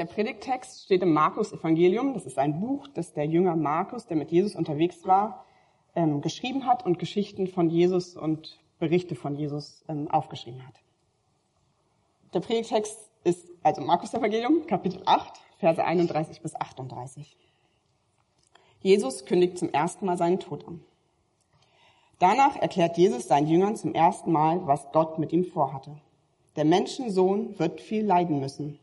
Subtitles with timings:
[0.00, 2.14] Der Predigtext steht im Markus Evangelium.
[2.14, 5.44] Das ist ein Buch, das der Jünger Markus, der mit Jesus unterwegs war,
[5.94, 10.72] ähm, geschrieben hat und Geschichten von Jesus und Berichte von Jesus ähm, aufgeschrieben hat.
[12.32, 17.36] Der Predigtext ist also Markus Evangelium, Kapitel 8, Verse 31 bis 38.
[18.80, 20.82] Jesus kündigt zum ersten Mal seinen Tod an.
[22.18, 25.94] Danach erklärt Jesus seinen Jüngern zum ersten Mal, was Gott mit ihm vorhatte.
[26.56, 28.79] Der Menschensohn wird viel leiden müssen.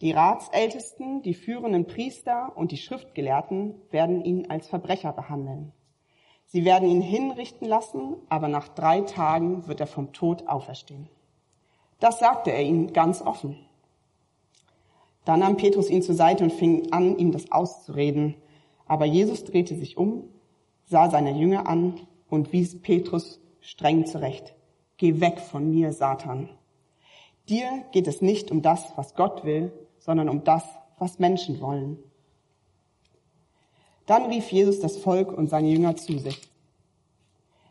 [0.00, 5.72] Die Ratsältesten, die führenden Priester und die Schriftgelehrten werden ihn als Verbrecher behandeln.
[6.46, 11.08] Sie werden ihn hinrichten lassen, aber nach drei Tagen wird er vom Tod auferstehen.
[11.98, 13.58] Das sagte er ihnen ganz offen.
[15.24, 18.36] Dann nahm Petrus ihn zur Seite und fing an, ihm das auszureden.
[18.86, 20.24] Aber Jesus drehte sich um,
[20.84, 24.54] sah seine Jünger an und wies Petrus streng zurecht.
[24.96, 26.48] Geh weg von mir, Satan.
[27.48, 29.72] Dir geht es nicht um das, was Gott will,
[30.08, 30.64] sondern um das,
[30.98, 31.98] was Menschen wollen.
[34.06, 36.48] Dann rief Jesus das Volk und seine Jünger zu sich.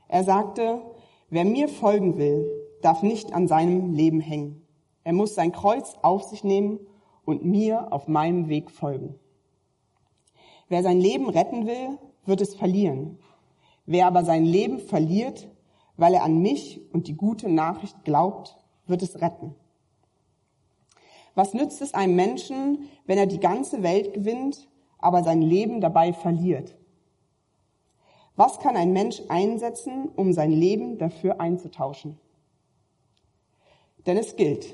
[0.07, 0.83] Er sagte,
[1.31, 2.47] wer mir folgen will,
[2.83, 4.61] darf nicht an seinem Leben hängen.
[5.03, 6.79] Er muss sein Kreuz auf sich nehmen
[7.25, 9.15] und mir auf meinem Weg folgen.
[10.69, 11.97] Wer sein Leben retten will,
[12.27, 13.17] wird es verlieren.
[13.87, 15.47] Wer aber sein Leben verliert,
[15.95, 19.55] weil er an mich und die gute Nachricht glaubt, wird es retten.
[21.37, 26.11] Was nützt es einem Menschen, wenn er die ganze Welt gewinnt, aber sein Leben dabei
[26.11, 26.75] verliert?
[28.35, 32.17] Was kann ein Mensch einsetzen, um sein Leben dafür einzutauschen?
[34.07, 34.73] Denn es gilt,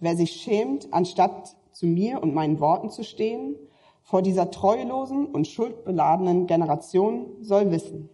[0.00, 3.56] wer sich schämt, anstatt zu mir und meinen Worten zu stehen,
[4.02, 8.10] vor dieser treulosen und schuldbeladenen Generation soll wissen,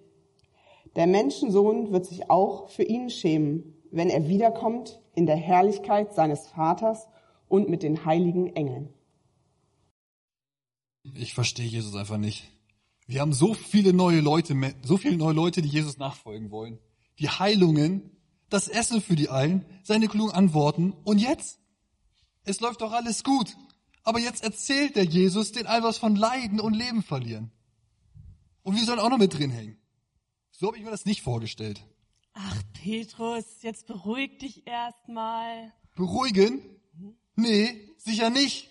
[0.95, 6.47] der Menschensohn wird sich auch für ihn schämen, wenn er wiederkommt in der Herrlichkeit seines
[6.47, 7.09] Vaters
[7.49, 8.89] und mit den heiligen Engeln.
[11.15, 12.51] Ich verstehe Jesus einfach nicht.
[13.07, 16.79] Wir haben so viele neue Leute, so viele neue Leute, die Jesus nachfolgen wollen.
[17.19, 18.11] Die Heilungen,
[18.51, 20.93] das Essen für die allen, seine klugen Antworten.
[21.05, 21.59] Und jetzt?
[22.45, 23.57] Es läuft doch alles gut.
[24.05, 27.51] Aber jetzt erzählt der Jesus den all was von Leiden und Leben verlieren.
[28.63, 29.79] Und wir sollen auch noch mit drin hängen.
[30.51, 31.85] So habe ich mir das nicht vorgestellt.
[32.35, 35.73] Ach, Petrus, jetzt beruhig dich erstmal.
[35.95, 36.78] Beruhigen?
[37.39, 38.69] Nee, sicher nicht.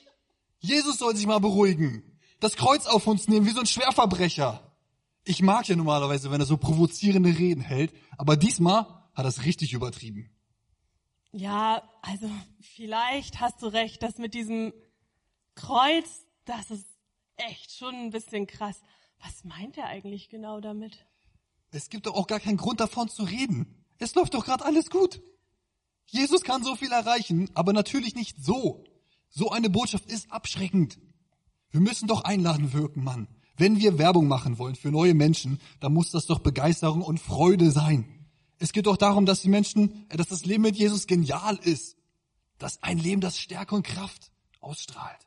[0.60, 2.20] Jesus soll sich mal beruhigen.
[2.42, 4.76] Das Kreuz auf uns nehmen wie so ein Schwerverbrecher.
[5.24, 8.82] Ich mag ja normalerweise, wenn er so provozierende Reden hält, aber diesmal
[9.14, 10.30] hat er es richtig übertrieben.
[11.32, 12.30] Ja, also
[12.60, 14.74] vielleicht hast du recht, das mit diesem
[15.56, 16.88] Kreuz, das ist
[17.38, 18.82] echt schon ein bisschen krass.
[19.24, 21.06] Was meint er eigentlich genau damit?
[21.72, 23.86] Es gibt doch auch gar keinen Grund davon zu reden.
[23.98, 25.22] Es läuft doch gerade alles gut.
[26.08, 28.84] Jesus kann so viel erreichen, aber natürlich nicht so.
[29.30, 30.98] So eine Botschaft ist abschreckend.
[31.72, 33.28] Wir müssen doch einladen wirken, Mann.
[33.58, 37.72] Wenn wir Werbung machen wollen für neue Menschen, dann muss das doch Begeisterung und Freude
[37.72, 38.28] sein.
[38.60, 41.98] Es geht doch darum, dass die Menschen, äh, dass das Leben mit Jesus genial ist.
[42.58, 44.32] Dass ein Leben, das Stärke und Kraft
[44.62, 45.20] ausstrahlt.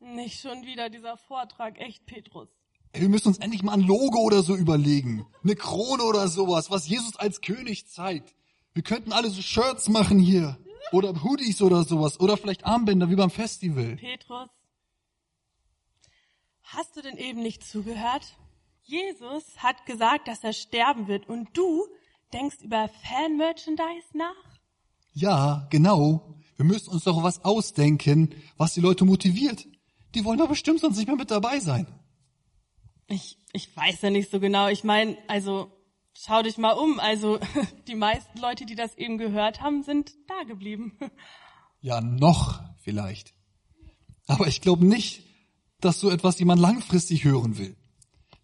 [0.00, 2.48] Nicht schon wieder dieser Vortrag, echt, Petrus.
[2.92, 5.26] Ey, wir müssen uns endlich mal ein Logo oder so überlegen.
[5.42, 8.34] Eine Krone oder sowas, was Jesus als König zeigt.
[8.78, 10.56] Wir könnten alle so Shirts machen hier.
[10.92, 12.20] Oder Hoodies oder sowas.
[12.20, 13.96] Oder vielleicht Armbänder wie beim Festival.
[13.96, 14.48] Petrus,
[16.62, 18.36] hast du denn eben nicht zugehört?
[18.84, 21.88] Jesus hat gesagt, dass er sterben wird und du
[22.32, 24.60] denkst über Fan-Merchandise nach?
[25.12, 26.38] Ja, genau.
[26.54, 29.66] Wir müssen uns doch was ausdenken, was die Leute motiviert.
[30.14, 31.88] Die wollen doch bestimmt sonst nicht mehr mit dabei sein.
[33.08, 34.68] Ich, ich weiß ja nicht so genau.
[34.68, 35.77] Ich meine, also
[36.24, 36.98] schau dich mal um.
[37.00, 37.38] Also
[37.88, 40.98] die meisten Leute, die das eben gehört haben, sind da geblieben.
[41.80, 43.34] Ja, noch vielleicht.
[44.26, 45.22] Aber ich glaube nicht,
[45.80, 47.76] dass so etwas jemand langfristig hören will.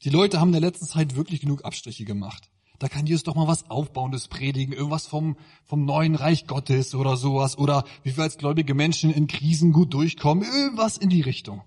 [0.05, 2.49] Die Leute haben in der letzten Zeit wirklich genug Abstriche gemacht.
[2.79, 7.17] Da kann Jesus doch mal was Aufbauendes predigen, irgendwas vom, vom neuen Reich Gottes oder
[7.17, 11.62] sowas, oder wie wir als gläubige Menschen in Krisen gut durchkommen, irgendwas in die Richtung.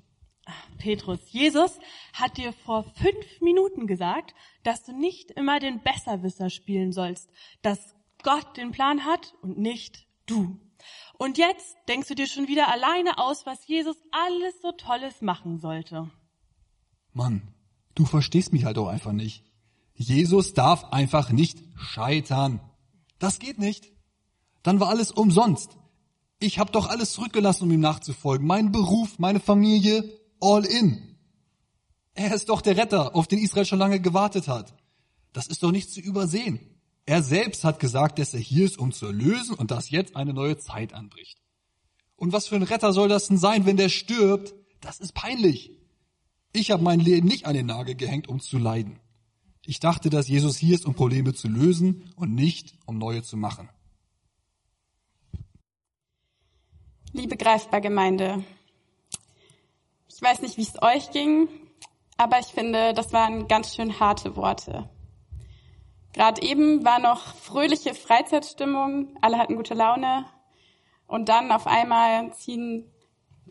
[0.77, 1.80] Petrus, Jesus
[2.13, 4.33] hat dir vor fünf Minuten gesagt,
[4.63, 7.30] dass du nicht immer den Besserwisser spielen sollst,
[7.62, 10.60] dass Gott den Plan hat und nicht du.
[11.18, 15.57] Und jetzt denkst du dir schon wieder alleine aus, was Jesus alles so Tolles machen
[15.57, 16.10] sollte.
[17.13, 17.42] Mann,
[17.95, 19.44] du verstehst mich halt auch einfach nicht.
[19.95, 22.60] Jesus darf einfach nicht scheitern.
[23.18, 23.92] Das geht nicht.
[24.62, 25.77] Dann war alles umsonst.
[26.39, 28.45] Ich habe doch alles zurückgelassen, um ihm nachzufolgen.
[28.45, 30.04] Mein Beruf, meine Familie,
[30.39, 31.18] all in.
[32.13, 34.74] Er ist doch der Retter, auf den Israel schon lange gewartet hat.
[35.34, 36.60] Das ist doch nicht zu übersehen.
[37.06, 40.34] Er selbst hat gesagt, dass er hier ist, um zu erlösen und dass jetzt eine
[40.34, 41.38] neue Zeit anbricht.
[42.16, 44.56] Und was für ein Retter soll das denn sein, wenn der stirbt?
[44.81, 45.72] Das ist peinlich.
[46.54, 49.00] Ich habe mein Leben nicht an den Nagel gehängt, um zu leiden.
[49.66, 53.38] Ich dachte, dass Jesus hier ist, um Probleme zu lösen und nicht, um neue zu
[53.38, 53.69] machen.
[57.13, 58.44] Liebe Greifbar-Gemeinde,
[60.18, 61.48] ich weiß nicht, wie es euch ging,
[62.18, 64.90] aber ich finde, das waren ganz schön harte Worte.
[66.12, 70.25] Gerade eben war noch fröhliche Freizeitstimmung, alle hatten gute Laune
[71.06, 72.92] und dann auf einmal ziehen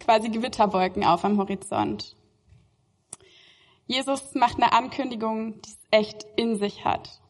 [0.00, 2.16] quasi Gewitterwolken auf am Horizont.
[3.86, 7.20] Jesus macht eine Ankündigung, die es echt in sich hat.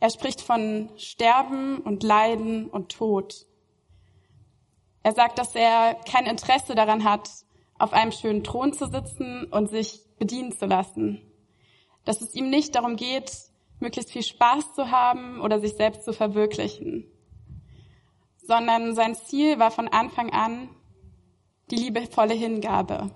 [0.00, 3.44] Er spricht von Sterben und Leiden und Tod.
[5.04, 7.28] Er sagt, dass er kein Interesse daran hat,
[7.78, 11.20] auf einem schönen Thron zu sitzen und sich bedienen zu lassen.
[12.06, 13.30] Dass es ihm nicht darum geht,
[13.80, 17.06] möglichst viel Spaß zu haben oder sich selbst zu verwirklichen,
[18.46, 20.70] sondern sein Ziel war von Anfang an
[21.70, 23.10] die liebevolle Hingabe.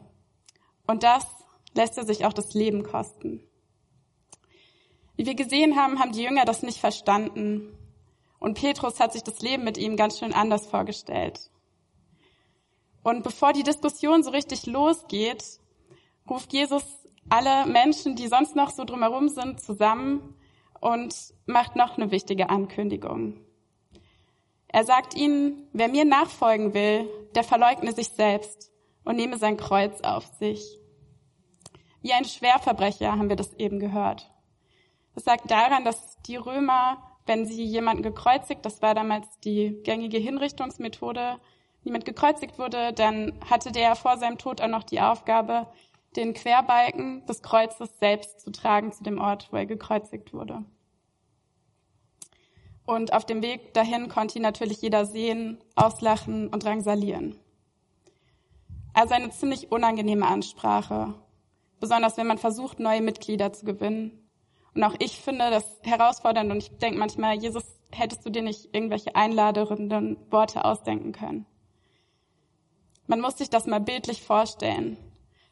[0.86, 1.26] Und das
[1.74, 3.42] lässt er sich auch das Leben kosten.
[5.16, 7.76] Wie wir gesehen haben, haben die Jünger das nicht verstanden.
[8.38, 11.50] Und Petrus hat sich das Leben mit ihm ganz schön anders vorgestellt.
[13.08, 15.42] Und bevor die Diskussion so richtig losgeht,
[16.28, 16.84] ruft Jesus
[17.30, 20.34] alle Menschen, die sonst noch so drumherum sind, zusammen
[20.78, 21.14] und
[21.46, 23.40] macht noch eine wichtige Ankündigung.
[24.66, 28.70] Er sagt ihnen, wer mir nachfolgen will, der verleugne sich selbst
[29.04, 30.78] und nehme sein Kreuz auf sich.
[32.02, 34.30] Wie ein Schwerverbrecher haben wir das eben gehört.
[35.14, 40.18] Das sagt daran, dass die Römer, wenn sie jemanden gekreuzigt, das war damals die gängige
[40.18, 41.40] Hinrichtungsmethode,
[41.82, 45.66] jemand gekreuzigt wurde, dann hatte der vor seinem Tod auch noch die Aufgabe,
[46.16, 50.64] den Querbalken des Kreuzes selbst zu tragen zu dem Ort, wo er gekreuzigt wurde.
[52.86, 57.38] Und auf dem Weg dahin konnte ihn natürlich jeder sehen, auslachen und drangsalieren.
[58.94, 61.14] Also eine ziemlich unangenehme Ansprache,
[61.80, 64.28] besonders wenn man versucht, neue Mitglieder zu gewinnen.
[64.74, 68.74] Und auch ich finde das herausfordernd und ich denke manchmal, Jesus, hättest du dir nicht
[68.74, 71.46] irgendwelche einladenden Worte ausdenken können?
[73.08, 74.98] Man muss sich das mal bildlich vorstellen.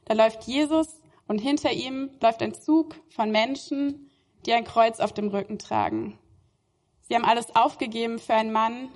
[0.04, 4.10] Da läuft Jesus und hinter ihm läuft ein Zug von Menschen,
[4.44, 6.18] die ein Kreuz auf dem Rücken tragen.
[7.00, 8.90] Sie haben alles aufgegeben für einen Mann,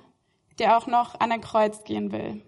[0.59, 2.45] der auch noch an ein Kreuz gehen will.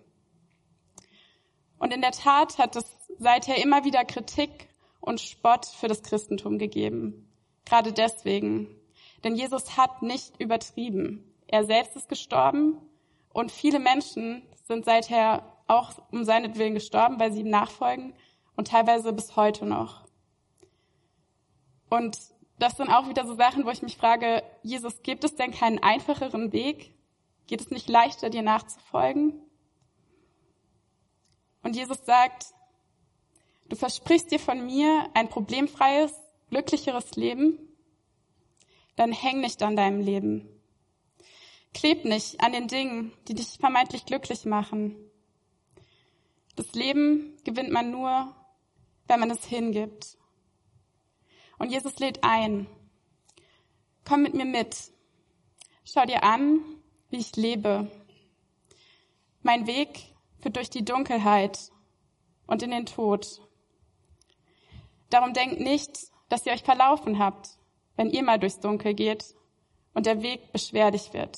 [1.80, 2.86] Und in der Tat hat es
[3.18, 4.70] seither immer wieder Kritik
[5.02, 7.28] und Spott für das Christentum gegeben.
[7.66, 8.68] Gerade deswegen.
[9.24, 11.34] Denn Jesus hat nicht übertrieben.
[11.48, 12.78] Er selbst ist gestorben
[13.34, 18.14] und viele Menschen sind seither auch um seinetwillen gestorben, weil sie ihm nachfolgen
[18.56, 20.06] und teilweise bis heute noch.
[21.90, 22.18] Und
[22.60, 25.80] das sind auch wieder so Sachen, wo ich mich frage, Jesus, gibt es denn keinen
[25.80, 26.96] einfacheren Weg?
[27.48, 29.34] Geht es nicht leichter, dir nachzufolgen?
[31.62, 32.48] Und Jesus sagt,
[33.70, 36.14] du versprichst dir von mir ein problemfreies,
[36.50, 37.58] glücklicheres Leben,
[38.96, 40.48] dann häng nicht an deinem Leben.
[41.74, 44.96] Kleb nicht an den Dingen, die dich vermeintlich glücklich machen,
[46.56, 48.36] das Leben gewinnt man nur,
[49.08, 50.18] wenn man es hingibt.
[51.58, 52.68] Und Jesus lädt ein.
[54.06, 54.92] Komm mit mir mit.
[55.86, 56.60] Schau dir an,
[57.10, 57.92] wie ich lebe.
[59.42, 61.72] Mein Weg führt durch die Dunkelheit
[62.48, 63.42] und in den Tod.
[65.10, 67.58] Darum denkt nicht, dass ihr euch verlaufen habt,
[67.96, 69.36] wenn ihr mal durchs Dunkel geht
[69.94, 71.38] und der Weg beschwerlich wird.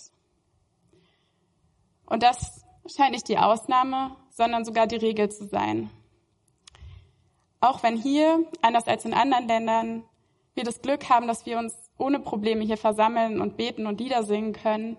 [2.05, 5.89] Und das scheint nicht die Ausnahme, sondern sogar die Regel zu sein.
[7.61, 10.03] Auch wenn hier, anders als in anderen Ländern,
[10.55, 14.23] wir das Glück haben, dass wir uns ohne Probleme hier versammeln und beten und Lieder
[14.23, 14.97] singen können,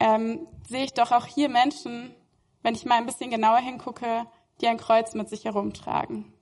[0.00, 2.14] ähm, sehe ich doch auch hier Menschen,
[2.62, 4.26] wenn ich mal ein bisschen genauer hingucke,
[4.60, 6.32] die ein Kreuz mit sich herumtragen.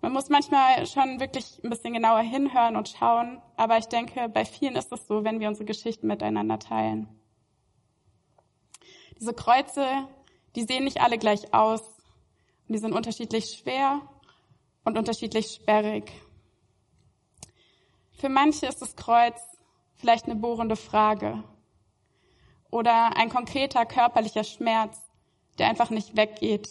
[0.00, 4.44] Man muss manchmal schon wirklich ein bisschen genauer hinhören und schauen, aber ich denke, bei
[4.44, 7.08] vielen ist es so, wenn wir unsere Geschichten miteinander teilen.
[9.20, 10.08] Diese Kreuze,
[10.54, 11.82] die sehen nicht alle gleich aus
[12.68, 14.00] und die sind unterschiedlich schwer
[14.84, 16.12] und unterschiedlich sperrig.
[18.12, 19.40] Für manche ist das Kreuz
[19.96, 21.42] vielleicht eine bohrende Frage
[22.70, 25.00] oder ein konkreter körperlicher Schmerz,
[25.58, 26.68] der einfach nicht weggeht.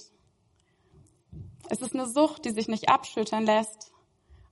[1.70, 3.92] Es ist eine Sucht, die sich nicht abschüttern lässt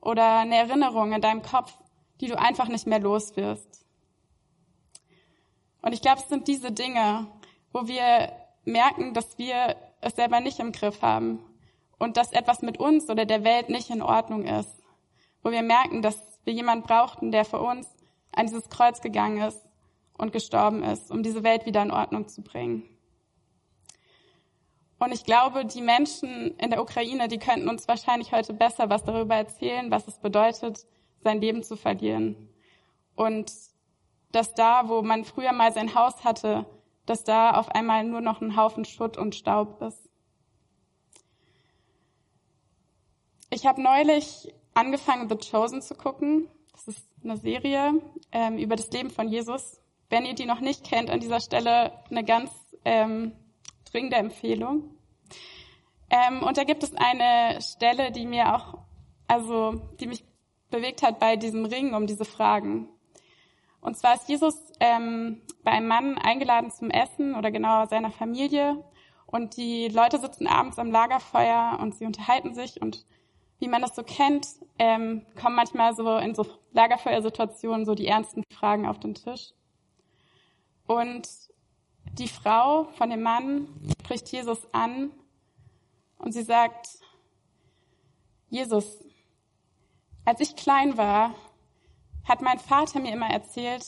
[0.01, 1.77] oder eine Erinnerung in deinem Kopf,
[2.21, 3.85] die du einfach nicht mehr los wirst.
[5.81, 7.27] Und ich glaube, es sind diese Dinge,
[7.71, 8.31] wo wir
[8.65, 11.39] merken, dass wir es selber nicht im Griff haben
[11.97, 14.73] und dass etwas mit uns oder der Welt nicht in Ordnung ist.
[15.43, 17.87] Wo wir merken, dass wir jemanden brauchten, der für uns
[18.31, 19.61] an dieses Kreuz gegangen ist
[20.17, 22.83] und gestorben ist, um diese Welt wieder in Ordnung zu bringen.
[24.99, 29.03] Und ich glaube, die Menschen in der Ukraine, die könnten uns wahrscheinlich heute besser was
[29.03, 30.85] darüber erzählen, was es bedeutet,
[31.23, 32.49] sein Leben zu verlieren.
[33.15, 33.51] Und
[34.31, 36.65] dass da, wo man früher mal sein Haus hatte,
[37.09, 40.09] dass da auf einmal nur noch ein Haufen Schutt und Staub ist.
[43.49, 46.47] Ich habe neulich angefangen, The Chosen zu gucken.
[46.71, 47.99] Das ist eine Serie
[48.31, 49.81] ähm, über das Leben von Jesus.
[50.09, 52.51] Wenn ihr die noch nicht kennt, an dieser Stelle eine ganz
[52.85, 53.33] ähm,
[53.91, 54.95] dringende Empfehlung.
[56.11, 58.77] Ähm, und da gibt es eine Stelle, die mir auch,
[59.27, 60.23] also die mich
[60.69, 62.87] bewegt hat bei diesem Ring um diese Fragen.
[63.81, 68.83] Und zwar ist Jesus ähm, bei einem Mann eingeladen zum Essen oder genauer seiner Familie.
[69.25, 73.05] Und die Leute sitzen abends am Lagerfeuer und sie unterhalten sich und
[73.59, 74.47] wie man das so kennt,
[74.79, 79.51] ähm, kommen manchmal so in so Lagerfeuersituationen so die ernsten Fragen auf den Tisch.
[80.87, 81.27] Und
[82.13, 83.67] die Frau von dem Mann
[84.01, 85.11] spricht Jesus an
[86.17, 86.87] und sie sagt,
[88.49, 88.97] Jesus,
[90.25, 91.35] als ich klein war,
[92.29, 93.85] hat mein Vater mir immer erzählt,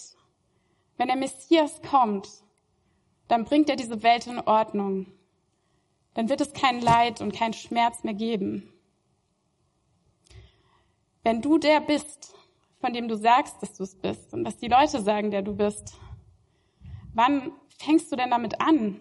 [0.98, 2.27] wenn der Messias kommt,
[3.27, 5.07] dann bringt er diese Welt in Ordnung.
[6.15, 8.74] Dann wird es kein Leid und kein Schmerz mehr geben.
[11.24, 12.33] Wenn du der bist,
[12.79, 15.55] von dem du sagst, dass du es bist und dass die Leute sagen, der du
[15.55, 15.93] bist,
[17.13, 19.00] wann fängst du denn damit an?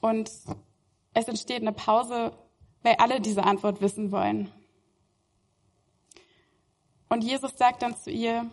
[0.00, 0.30] Und
[1.14, 2.32] es entsteht eine Pause,
[2.82, 4.52] weil alle diese Antwort wissen wollen.
[7.08, 8.50] Und Jesus sagt dann zu ihr,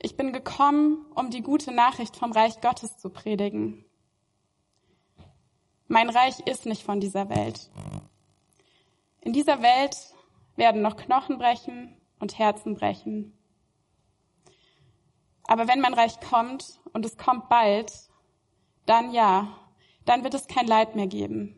[0.00, 3.84] ich bin gekommen, um die gute Nachricht vom Reich Gottes zu predigen.
[5.86, 7.70] Mein Reich ist nicht von dieser Welt.
[9.20, 9.96] In dieser Welt
[10.56, 13.32] werden noch Knochen brechen und Herzen brechen.
[15.44, 17.92] Aber wenn mein Reich kommt, und es kommt bald,
[18.86, 19.56] dann ja,
[20.04, 21.54] dann wird es kein Leid mehr geben.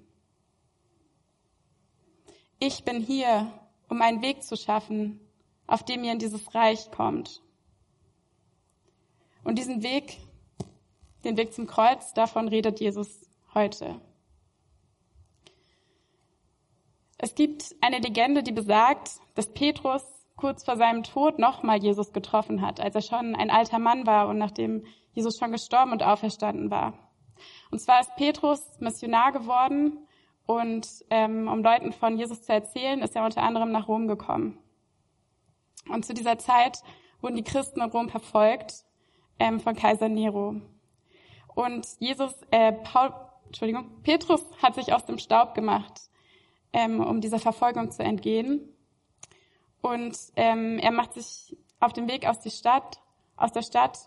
[2.59, 3.51] Ich bin hier,
[3.91, 5.21] um einen Weg zu schaffen,
[5.67, 7.43] auf dem ihr in dieses Reich kommt.
[9.45, 10.19] Und diesen Weg,
[11.25, 14.01] den Weg zum Kreuz, davon redet Jesus heute.
[17.19, 20.03] Es gibt eine Legende, die besagt, dass Petrus
[20.37, 24.29] kurz vor seinem Tod nochmal Jesus getroffen hat, als er schon ein alter Mann war
[24.29, 26.95] und nachdem Jesus schon gestorben und auferstanden war.
[27.71, 29.99] Und zwar ist Petrus Missionar geworden
[30.51, 34.59] und ähm, um Leuten von Jesus zu erzählen, ist er unter anderem nach Rom gekommen.
[35.89, 36.83] Und zu dieser Zeit
[37.21, 38.85] wurden die Christen in Rom verfolgt
[39.39, 40.61] ähm, von Kaiser Nero.
[41.55, 43.13] Und Jesus, äh, Paul,
[43.47, 46.11] Entschuldigung, Petrus hat sich aus dem Staub gemacht
[46.73, 48.61] ähm, um dieser Verfolgung zu entgehen.
[49.83, 53.01] Und ähm, er macht sich auf den Weg aus, die Stadt,
[53.37, 53.99] aus der Stadt.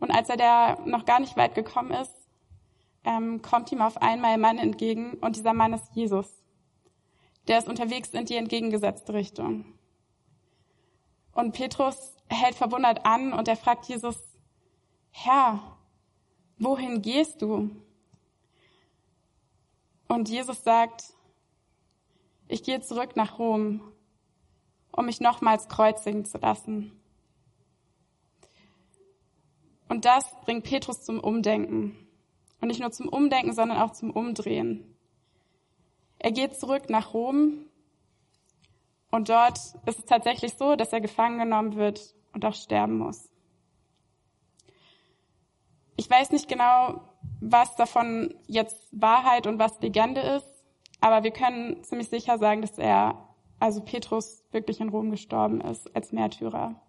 [0.00, 2.21] Und als er da noch gar nicht weit gekommen ist,
[3.04, 5.14] ähm, kommt ihm auf einmal ein Mann entgegen.
[5.14, 6.28] Und dieser Mann ist Jesus.
[7.48, 9.64] Der ist unterwegs in die entgegengesetzte Richtung.
[11.32, 14.16] Und Petrus hält verwundert an und er fragt Jesus,
[15.10, 15.76] Herr,
[16.58, 17.70] wohin gehst du?
[20.08, 21.04] Und Jesus sagt,
[22.48, 23.80] ich gehe zurück nach Rom,
[24.92, 26.92] um mich nochmals kreuzigen zu lassen.
[29.88, 32.01] Und das bringt Petrus zum Umdenken.
[32.62, 34.96] Und nicht nur zum Umdenken, sondern auch zum Umdrehen.
[36.20, 37.66] Er geht zurück nach Rom
[39.10, 43.28] und dort ist es tatsächlich so, dass er gefangen genommen wird und auch sterben muss.
[45.96, 47.02] Ich weiß nicht genau,
[47.40, 50.46] was davon jetzt Wahrheit und was Legende ist.
[51.00, 53.28] Aber wir können ziemlich sicher sagen, dass er,
[53.58, 56.80] also Petrus, wirklich in Rom gestorben ist als Märtyrer.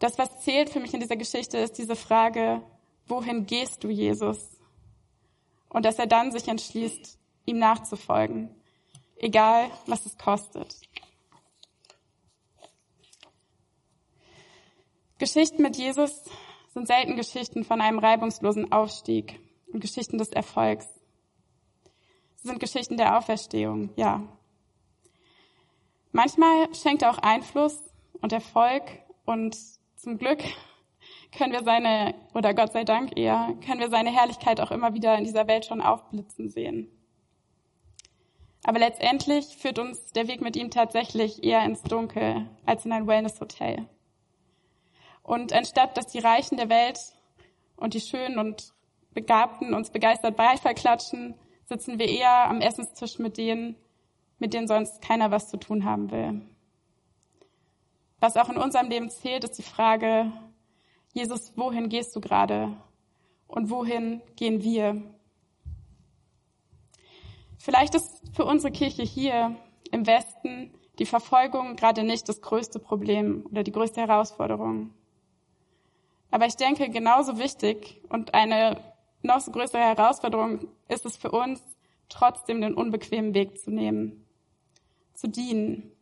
[0.00, 2.62] Das, was zählt für mich in dieser Geschichte, ist diese Frage,
[3.06, 4.58] wohin gehst du, Jesus?
[5.68, 8.54] Und dass er dann sich entschließt, ihm nachzufolgen,
[9.16, 10.76] egal was es kostet.
[15.18, 16.22] Geschichten mit Jesus
[16.72, 19.38] sind selten Geschichten von einem reibungslosen Aufstieg
[19.72, 20.88] und Geschichten des Erfolgs.
[22.36, 24.22] Sie sind Geschichten der Auferstehung, ja.
[26.12, 27.78] Manchmal schenkt er auch Einfluss
[28.20, 28.82] und Erfolg
[29.26, 29.56] und
[29.96, 30.42] zum Glück
[31.36, 35.16] können wir seine, oder Gott sei Dank eher, können wir seine Herrlichkeit auch immer wieder
[35.16, 36.90] in dieser Welt schon aufblitzen sehen.
[38.64, 43.06] Aber letztendlich führt uns der Weg mit ihm tatsächlich eher ins Dunkel als in ein
[43.06, 43.86] Wellness-Hotel.
[45.22, 46.98] Und anstatt, dass die Reichen der Welt
[47.76, 48.74] und die Schönen und
[49.12, 51.34] Begabten uns begeistert Beifall klatschen,
[51.64, 53.76] sitzen wir eher am Essenstisch mit denen,
[54.38, 56.42] mit denen sonst keiner was zu tun haben will.
[58.20, 60.30] Was auch in unserem Leben zählt, ist die Frage,
[61.12, 62.76] Jesus, wohin gehst du gerade?
[63.48, 65.02] Und wohin gehen wir?
[67.58, 69.56] Vielleicht ist für unsere Kirche hier
[69.90, 74.94] im Westen die Verfolgung gerade nicht das größte Problem oder die größte Herausforderung.
[76.30, 78.80] Aber ich denke, genauso wichtig und eine
[79.22, 81.60] noch so größere Herausforderung ist es für uns,
[82.08, 84.26] trotzdem den unbequemen Weg zu nehmen,
[85.14, 85.92] zu dienen.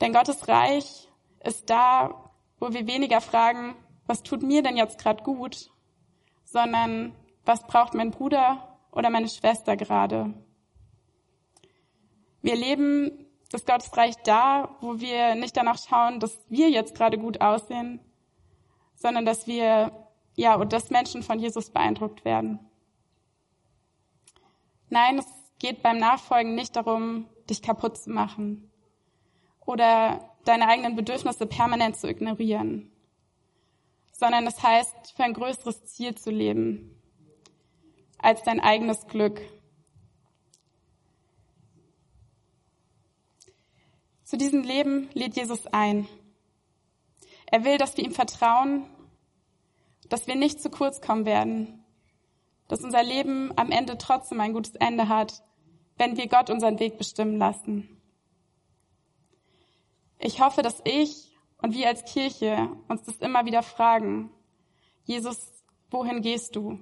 [0.00, 1.08] Denn Gottes Reich
[1.40, 2.23] ist da,
[2.58, 3.74] wo wir weniger fragen,
[4.06, 5.70] was tut mir denn jetzt gerade gut,
[6.44, 10.34] sondern was braucht mein Bruder oder meine Schwester gerade.
[12.42, 17.40] Wir leben das Gottesreich da, wo wir nicht danach schauen, dass wir jetzt gerade gut
[17.40, 18.00] aussehen,
[18.94, 19.92] sondern dass wir,
[20.34, 22.58] ja, und dass Menschen von Jesus beeindruckt werden.
[24.90, 25.26] Nein, es
[25.58, 28.70] geht beim Nachfolgen nicht darum, dich kaputt zu machen
[29.64, 32.90] oder deine eigenen Bedürfnisse permanent zu ignorieren,
[34.12, 36.90] sondern es heißt, für ein größeres Ziel zu leben
[38.18, 39.40] als dein eigenes Glück.
[44.24, 46.08] Zu diesem Leben lädt Jesus ein.
[47.46, 48.86] Er will, dass wir ihm vertrauen,
[50.08, 51.84] dass wir nicht zu kurz kommen werden,
[52.68, 55.42] dass unser Leben am Ende trotzdem ein gutes Ende hat,
[55.98, 57.93] wenn wir Gott unseren Weg bestimmen lassen.
[60.26, 64.30] Ich hoffe, dass ich und wir als Kirche uns das immer wieder fragen.
[65.04, 65.52] Jesus,
[65.90, 66.78] wohin gehst du?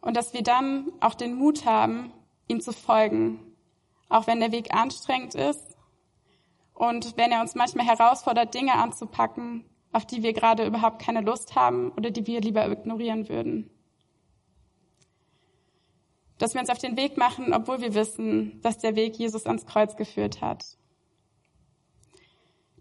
[0.00, 2.12] Und dass wir dann auch den Mut haben,
[2.46, 3.40] ihm zu folgen,
[4.08, 5.76] auch wenn der Weg anstrengend ist
[6.72, 11.56] und wenn er uns manchmal herausfordert, Dinge anzupacken, auf die wir gerade überhaupt keine Lust
[11.56, 13.70] haben oder die wir lieber ignorieren würden.
[16.38, 19.66] Dass wir uns auf den Weg machen, obwohl wir wissen, dass der Weg Jesus ans
[19.66, 20.78] Kreuz geführt hat.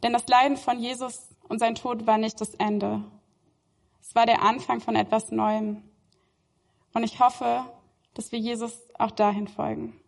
[0.04, 3.04] Denn das Leiden von Jesus und sein Tod war nicht das Ende.
[4.02, 5.84] Es war der Anfang von etwas Neuem.
[6.94, 7.66] Und ich hoffe,
[8.14, 10.00] dass wir Jesus auch dahin folgen.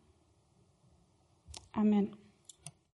[1.74, 2.19] Amen.